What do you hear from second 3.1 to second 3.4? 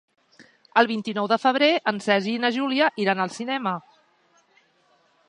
al